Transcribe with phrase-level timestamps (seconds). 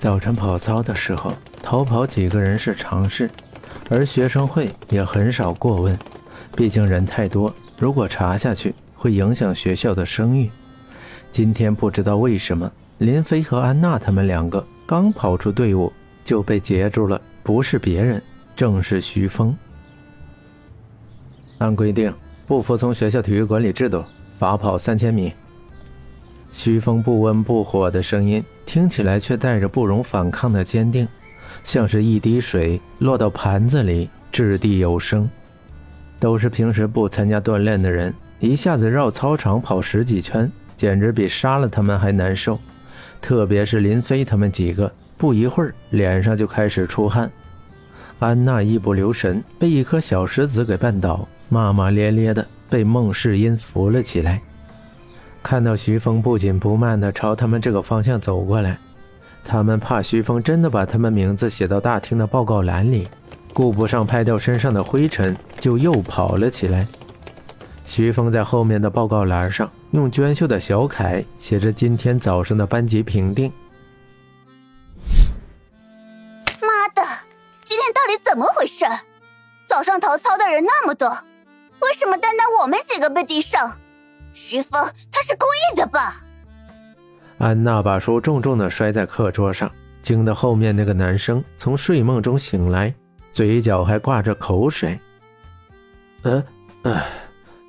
[0.00, 3.30] 早晨跑操的时候，逃跑几个人是常事，
[3.90, 5.98] 而学生会也很少过问，
[6.56, 10.50] 毕竟人太多，如果查下去会影响学校的声誉。
[11.30, 15.92] 今天不知道为什么，林飞和安娜他们两个刚跑出队伍
[16.24, 18.22] 就被截住了，不是别人，
[18.56, 19.54] 正是徐峰。
[21.58, 22.10] 按规定，
[22.46, 24.02] 不服从学校体育管理制度，
[24.38, 25.30] 罚跑三千米。
[26.52, 31.08] 徐峰不温不火的声音听起来却带着不容反抗的坚定，
[31.64, 35.28] 像是一滴水落到盘子里，掷地有声。
[36.20, 42.56] 都是平时不参加锻炼的人，一下子绕操场跑十几圈，简直比杀了他们还难受。
[43.20, 47.28] 特别是林飞他们几个，不一会儿脸上就开始出汗。
[48.20, 54.40] 安娜一不留神被一颗小石子给绊倒，骂骂咧咧的被孟世英扶了起来。
[55.42, 58.78] 看到徐峰不紧不慢地朝他们这个方向走过来，
[59.44, 63.08] 他们怕徐峰真的把他们名字写到大厅的报告栏里，
[63.52, 66.86] 顾不上拍掉身上的灰尘，就又跑了起来。
[67.86, 73.50] 徐峰在后面的报告栏上用娟秀的小楷写着今天早上的班级评定。
[76.60, 77.02] 妈的，
[77.64, 78.84] 今天到底怎么回事？
[79.66, 83.76] 早上逃操的人那么多，为什么单单我们几个被盯上？
[84.42, 86.24] 徐峰，他是故意的吧？
[87.38, 92.92] 安娜把书重重的摔在课桌上，惊得后面那个男生从睡梦中醒来，
[93.30, 94.98] 嘴角还挂着口水。
[96.22, 96.42] 呃，
[96.82, 97.02] 呃，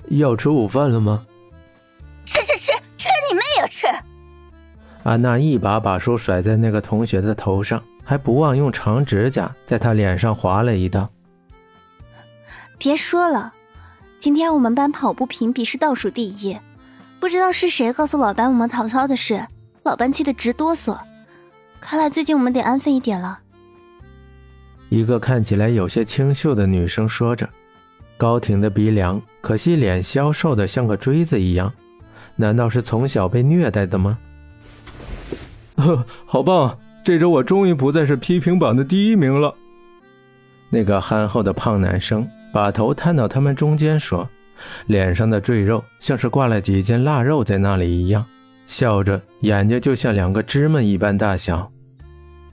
[0.07, 1.25] 要吃午饭了吗？
[2.25, 3.85] 吃吃吃，吃你妹呀吃！
[5.03, 11.09] 安娜一把把书甩在那个同学的头上，还不忘用长指甲在他脸上划了一道。
[12.77, 13.53] 别说了。
[14.21, 16.55] 今天我们班跑步评比是倒数第一，
[17.19, 19.47] 不知道是谁告诉老班我们逃操的事，
[19.81, 20.95] 老班气得直哆嗦。
[21.79, 23.39] 看来最近我们得安分一点了。
[24.89, 27.49] 一个看起来有些清秀的女生说着，
[28.15, 31.73] 高挺的鼻梁，可惜脸消瘦的像个锥子一样，
[32.35, 34.19] 难道是从小被虐待的吗？
[35.77, 36.77] 呵， 好棒！
[37.03, 39.51] 这周我终于不再是批评榜的第一名了。
[40.69, 42.29] 那个憨厚的胖男生。
[42.51, 44.27] 把头探到他们中间说
[44.87, 48.25] ：“脸上的赘肉像是挂了几斤腊肉在那里一样，
[48.67, 51.71] 笑着，眼睛就像两个芝麻一般大小。”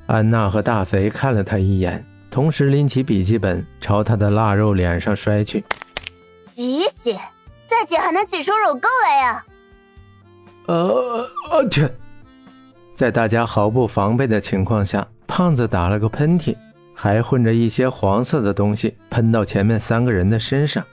[0.07, 5.65] 安娜和大肥看了他一眼，同时拎起笔记本朝他的腊肉脸上摔去。
[6.47, 7.15] 挤挤，
[7.67, 9.45] 再挤还能挤出乳沟来呀！
[10.67, 11.29] 呃，
[11.71, 11.91] 天！
[12.95, 16.57] 在大家毫不防备的情况下，胖子打了个喷嚏。
[17.01, 20.85] 还混着一些黄色的东西，喷到前面三个人的身上。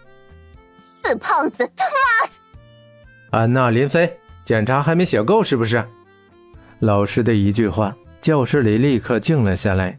[0.83, 2.33] 死胖子，他妈的！
[3.31, 5.83] 安娜、林飞，检查还没写够是不是？
[6.77, 9.97] 老师的一句话，教室里立刻静了下来。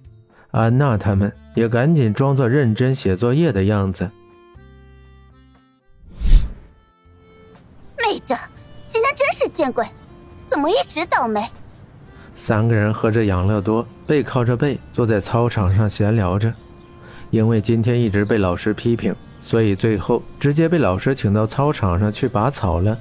[0.52, 4.08] 安娜他们也赶紧装作认真写作业的样子。
[7.98, 8.38] 妹的，
[8.86, 9.84] 今天真是见鬼，
[10.46, 11.44] 怎么一直倒霉？
[12.36, 16.52] 三个人喝着养乐多，背靠着背坐在操场上闲聊着。
[17.30, 22.96] 因为今天一直被老师批评，所以最后直接被老师请到操场上去拔草了。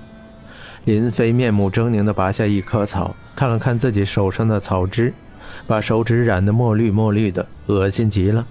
[0.86, 5.14] 林飞面目狰狞地拔下一棵草，看了看自己手上的草汁，
[5.68, 8.46] 把手指染得墨绿墨绿的，恶心极了。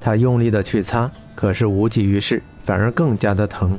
[0.00, 3.78] 他用力地去擦，可是无济于事，反而更加的疼。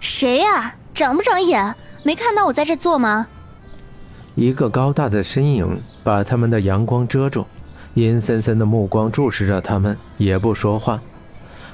[0.00, 0.74] 谁呀？
[1.00, 1.74] 长不长眼？
[2.02, 3.26] 没看到我在这坐吗？
[4.34, 7.46] 一个高大的身影把他们的阳光遮住，
[7.94, 11.00] 阴森森的目光注视着他们，也不说话。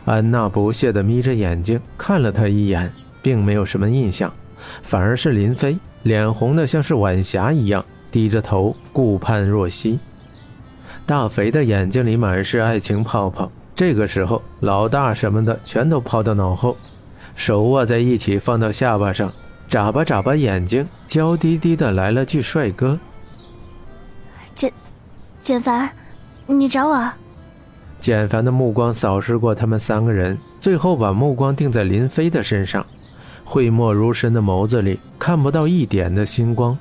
[0.04, 4.32] 安娜不屑地眯着眼睛看了他一眼，并没有什么印象，
[4.84, 9.98] 反而是林飞脸红的像是晚霞一样，低着头顾盼若曦。
[11.04, 16.76] 大肥的眼睛里满是爱情泡泡，这个时候老大什么的全都抛到脑后，
[17.36, 19.32] 手握在一起放到下巴上。
[19.68, 22.98] 眨巴眨巴眼睛，娇滴滴的来了句：“帅哥。”
[24.54, 24.72] 简，
[25.40, 25.90] 简凡，
[26.46, 27.12] 你找我？
[27.98, 32.86] 简凡的目光扫视过他们三个人，最后把目光定在林飞的身上。
[33.44, 36.78] 讳莫如深的眸子里看不到一点的星光，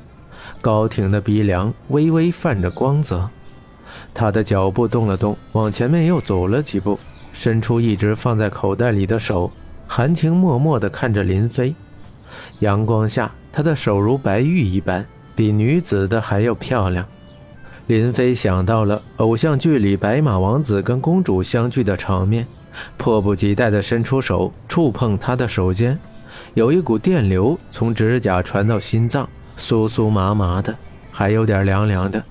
[0.62, 3.28] 高挺的鼻梁微微泛着光泽。
[4.14, 7.00] 他的脚步动了动，往前面又走了几步，
[7.34, 9.52] 伸出一直放在口袋里的手，
[9.88, 11.74] 含情脉脉地看着林飞。
[12.60, 15.06] 阳光下，她的手如白玉一般，
[15.36, 17.06] 比女子的还要漂亮。
[17.88, 22.48] 林飞想到了偶像剧里白马王子跟公主相聚的场面，
[22.98, 25.98] 迫不及待地伸出手触碰她的手间，
[26.56, 30.76] 有一股电流从指甲传到心脏，酥酥麻麻的，
[31.12, 32.22] 还有点凉凉的。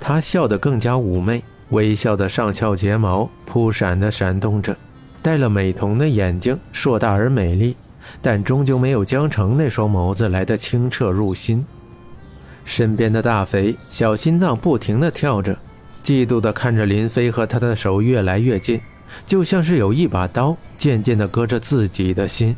[0.00, 4.74] 他笑得更加妩媚，微笑的上翘睫毛扑闪的闪动着，
[5.26, 7.74] 戴了美瞳的眼睛硕大而美丽，
[8.22, 11.66] 但终究没有江城那双眸子来的清澈入心。
[12.64, 15.58] 身边的大肥小心脏不停地跳着，
[16.04, 18.80] 嫉妒地看着林飞和他的手越来越近，
[19.26, 22.54] 就像是有一把刀渐渐地割着自己的心。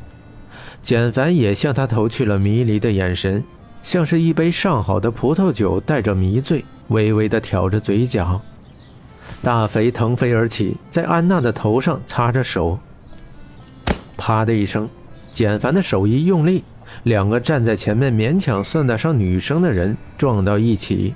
[0.83, 3.43] 简凡也向他投去了迷离的眼神，
[3.83, 8.39] 像是一杯上好的葡萄酒带着迷醉，微微地挑着嘴角。
[9.43, 12.79] 大肥腾飞而起，在安娜的头上擦着手。
[14.17, 14.89] 啪的一声，
[15.33, 16.65] 简凡的手一用力。
[17.05, 21.15] 两个站在前面勉强算得上女生的人撞到一起，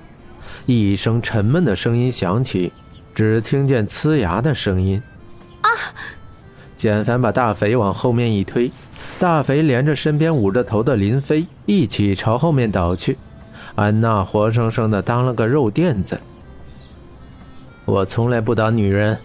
[0.67, 2.73] 一声沉闷的声音响起，
[3.15, 5.03] 只听见呲牙的声音。
[5.63, 5.69] 啊！
[6.77, 8.71] 简凡把大肥往后面一推，
[9.19, 13.17] 大肥连着身边捂着头的林飞一起朝后面倒去。
[13.75, 16.21] 安娜活生生的当了个肉垫子。
[17.93, 19.19] 我从来不打女人。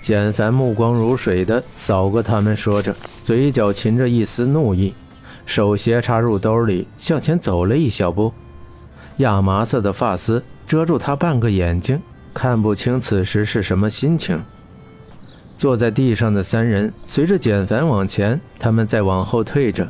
[0.00, 2.92] 简凡目光如水的扫过他们，说着，
[3.22, 4.92] 嘴角噙着一丝怒意。
[5.46, 8.32] 手斜插入兜里，向前走了一小步，
[9.18, 12.00] 亚麻色的发丝遮住他半个眼睛，
[12.34, 14.42] 看不清此时是什么心情。
[15.56, 19.88] 坐在地上的三人随着简凡往前，他们在往后退着。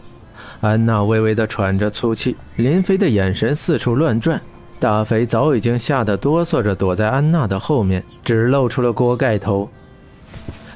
[0.61, 4.39] 安娜微微的喘着粗气，林飞的眼神四处乱转，
[4.83, 9.71] 大肥早已经吓得哆嗦着躲在安娜的后面，只露出了锅盖头。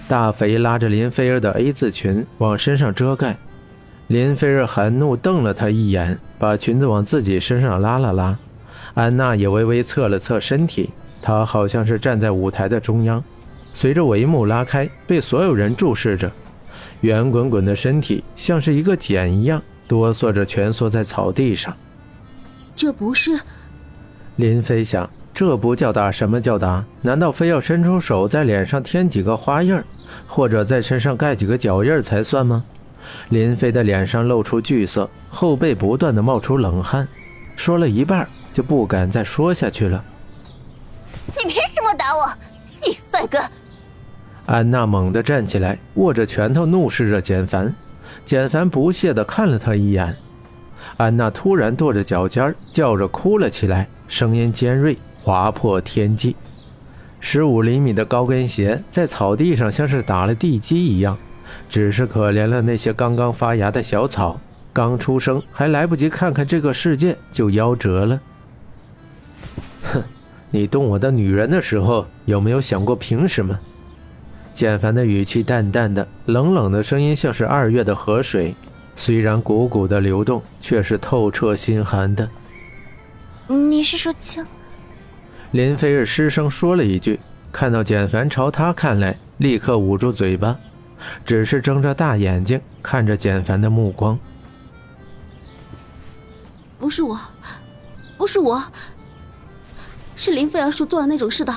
[0.07, 3.37] 大肥拉着林菲儿的 A 字裙往身上遮盖。
[4.07, 8.39] 林菲儿含怒瞪了他一眼，把裙子往自己身上拉了拉。
[8.95, 13.21] 安娜也微微侧了侧身体，她好像是站在舞台的中央。
[13.73, 16.31] 随着帷幕拉开，被所有人注视着，
[17.01, 21.77] 圆滚滚的身体像是一个茧一样，哆嗦着蜷缩在草地上。
[22.77, 23.37] 这不是？
[24.37, 26.85] 林飞想，这不叫打，什么叫打？
[27.01, 29.83] 难道非要伸出手在脸上添几个花印
[30.27, 32.63] 或者在身上盖几个脚印才算吗？
[33.31, 37.09] 林飞的脸上露出惧色，后背不断的冒出冷汗，
[37.57, 40.05] 说了一半就不敢再说下去了。
[41.29, 42.31] 你凭什么打我？
[42.85, 43.39] 你帅哥！
[44.45, 47.75] 安娜猛地站起来，握着拳头怒视着简凡。
[48.25, 50.15] 简凡不屑地看了他一眼。
[50.97, 56.35] 安娜突然跺着脚尖，叫着哭了起来，声音尖锐，划破天际。
[57.21, 61.17] 十五厘米的高跟鞋在草地上像是打了地基一样。
[61.69, 64.39] 只是可怜了那些刚刚发芽的小草，
[64.73, 68.21] 刚出生还来不及看看这个世界就夭折了。
[69.83, 70.03] 哼，
[70.51, 73.59] 你动我的女人的时候有没有想过凭什么？
[74.53, 78.55] 简凡的语气淡淡的，冷冷的声音像是二月的河水，
[78.97, 82.29] 虽然汩汩的流动，却是透彻心寒的。
[83.47, 84.45] 你是说江？
[85.53, 87.21] 林菲儿失声说了一句，
[87.53, 90.57] 看到简凡朝他看来，立刻捂住嘴巴。
[91.25, 94.19] 只是睁着大眼睛看着简凡的目光。
[96.79, 97.21] 不是我，
[98.17, 98.63] 不是我，
[100.17, 101.55] 是林菲儿叔做了那种事的。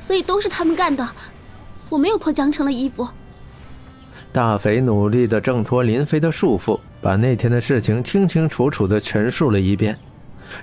[0.00, 1.06] 所以都是他们干的，
[1.88, 3.08] 我没有脱江城的衣服。
[4.32, 9.98] 大肥努力的挣脱林飞的束缚，把那天的事情清清楚楚的陈述了一遍，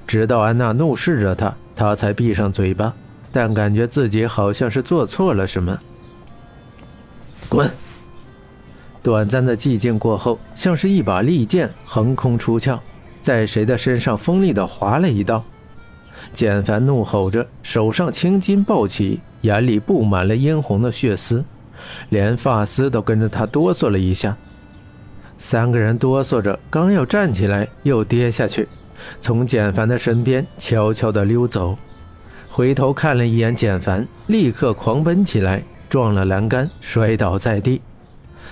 [0.05, 2.93] 直到安娜怒视着他，他才闭上嘴巴。
[3.31, 5.77] 但感觉自己好像是做错了什么。
[7.49, 7.69] 滚！
[9.03, 12.79] 短暂的寂静过后，像是一把利剑横空出鞘，
[13.19, 15.43] 在谁的身上锋利的划了一刀。
[16.33, 21.43] 简凡怒吼着，手上青筋暴起，眼里布满了殷红的血丝，
[22.09, 24.35] 连发丝都跟着他哆嗦了一下。
[25.37, 28.67] 三个人哆嗦着，刚要站起来，又跌下去，
[29.19, 31.77] 从简凡的身边悄悄地溜走。
[32.49, 37.81] 回头看了一眼简凡，立刻狂奔起来，撞了栏杆，摔倒在地。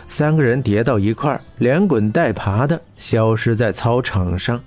[0.07, 4.59] 三个人跌到一块连滚带爬的消失在操场上。